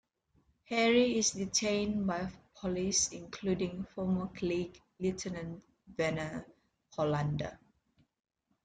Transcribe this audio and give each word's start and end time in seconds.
Harry 0.63 1.15
is 1.19 1.29
detained 1.29 2.07
by 2.07 2.27
police, 2.59 3.09
including 3.11 3.85
former 3.93 4.25
colleague 4.29 4.81
Lieutenant 4.99 5.61
Verna 5.95 6.43
Hollander. 6.95 7.59